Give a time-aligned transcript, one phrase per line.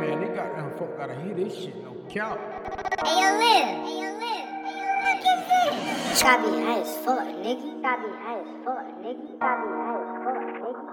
[0.00, 2.38] man, they got them folk gotta hear this shit, no cap.
[3.04, 3.66] Hey, yo, Liv.
[3.84, 4.44] Hey, yo, Liv.
[5.02, 6.22] What is this?
[6.22, 7.82] Gotta be high as fuck, nigga.
[7.82, 9.24] Gotta be high as fuck, nigga.
[9.40, 10.84] Gotta be high as fuck, nigga.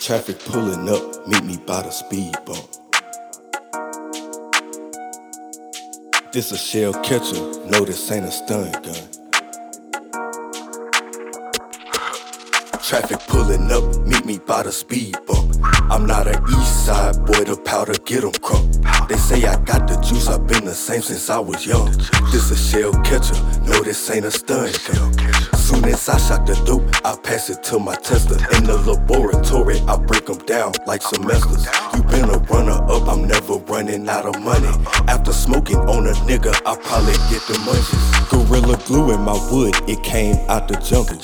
[0.00, 2.66] Traffic pulling up, meet me by the speed bump.
[6.32, 9.08] This a shell catcher, no, this ain't a stun gun.
[12.82, 15.41] Traffic pulling up, meet me by the speed bump.
[15.92, 18.64] I'm not an east side boy, the powder get 'em crump.
[19.08, 21.92] They say I got the juice, I've been the same since I was young.
[22.32, 24.72] This a shell catcher, no, this ain't a stun.
[25.54, 28.38] Soon as I shot the dope, I pass it to my tester.
[28.56, 31.66] In the laboratory, I break 'em down like semesters.
[31.94, 34.72] You been a runner up, I'm never running out of money.
[35.08, 38.06] After smoking on a nigga, I probably get the munchies.
[38.30, 41.18] Gorilla glue in my wood, it came out the jungle.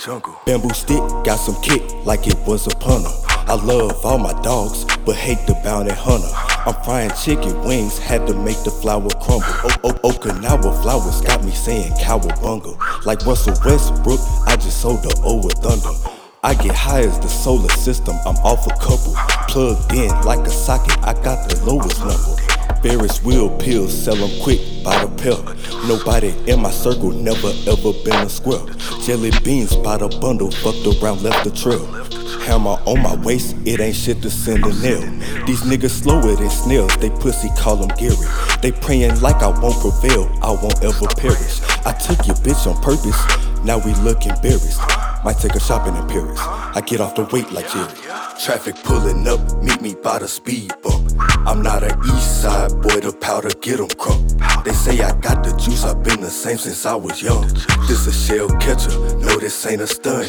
[0.45, 3.28] Bamboo stick, got some kick like it was a punter.
[3.49, 6.29] I love all my dogs, but hate the bounty hunter.
[6.67, 9.47] I'm frying chicken wings, had to make the flour crumble.
[9.65, 12.77] Oh, oh, Okinawa flowers got me saying cowabunga.
[13.07, 15.89] Like Russell Westbrook, I just sold the over thunder.
[16.45, 19.15] I get high as the solar system, I'm off a couple.
[19.49, 22.83] Plugged in like a socket, I got the lowest number.
[22.83, 25.43] Ferris wheel pills, sell them quick by the pill.
[25.89, 28.67] Nobody in my circle never ever been a square.
[29.07, 31.87] Jelly beans by the bundle, fucked around, left the trail.
[32.49, 35.03] Hammer on my waist, it ain't shit to send a nail.
[35.45, 38.17] These niggas slower than snails, they pussy call them Gary.
[38.63, 41.61] They praying like I won't prevail, I won't ever perish.
[41.85, 43.21] I took your bitch on purpose,
[43.67, 44.81] now we look embarrassed.
[45.25, 46.39] Might take her shopping in Paris.
[46.41, 47.93] I get off the weight like Jerry.
[48.43, 51.13] Traffic pulling up, meet me by the speed bump.
[51.47, 54.25] I'm not an east side boy, the powder get 'em crump.
[54.65, 57.47] They say I got the juice, I've been the same since I was young.
[57.87, 60.25] This a shell catcher, no, this ain't a stun.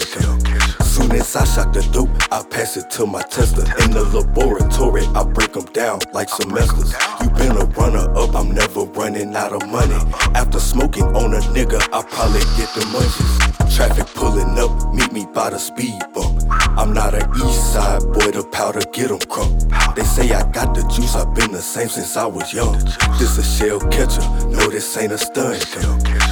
[1.30, 3.62] As I shot the dope, I pass it to my tester.
[3.84, 6.92] In the laboratory, I break 'em down like semesters.
[7.22, 10.02] You been a runner up, I'm never running out of money.
[10.34, 13.76] After smoking on a nigga, I probably get the munchies.
[13.76, 16.42] Traffic pulling up, meet me by the speed bump.
[16.80, 19.54] I'm not an east side boy, the powder get 'em crump.
[19.96, 22.74] They say I got the juice, I've been the same since I was young.
[23.20, 25.60] This a shell catcher, no, this ain't a stun.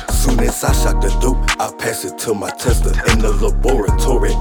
[0.10, 2.92] Soon as I shot the dope, I pass it to my tester.
[3.12, 4.34] In the laboratory,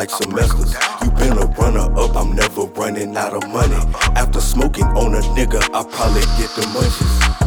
[0.00, 0.74] like semesters.
[1.02, 3.76] You been a runner up, I'm never running out of money.
[4.16, 7.39] After smoking on a nigga, I probably get the munchies.